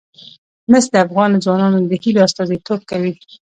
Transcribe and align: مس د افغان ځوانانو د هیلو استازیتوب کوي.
مس 0.71 0.85
د 0.93 0.95
افغان 1.05 1.31
ځوانانو 1.43 1.77
د 1.89 1.91
هیلو 2.03 2.23
استازیتوب 2.27 2.79
کوي. 2.89 3.13